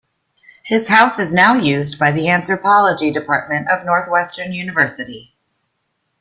[0.63, 5.35] His house is now used by the Anthropology Department of Northwestern University.